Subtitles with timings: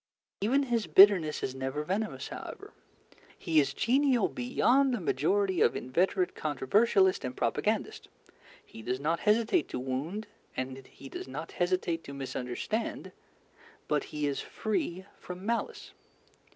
[0.41, 2.73] Even his bitterness is never venomous, however.
[3.37, 8.07] He is genial beyond the majority of inveterate controversialists and propagandists.
[8.65, 10.25] He does not hesitate to wound
[10.57, 13.11] and he does not hesitate to misunderstand,
[13.87, 15.91] but he is free from malice.